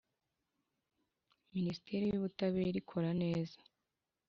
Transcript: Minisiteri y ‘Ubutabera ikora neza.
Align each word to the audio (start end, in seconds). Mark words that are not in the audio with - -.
Minisiteri 1.53 2.05
y 2.09 2.17
‘Ubutabera 2.19 2.77
ikora 2.83 3.09
neza. 3.21 3.57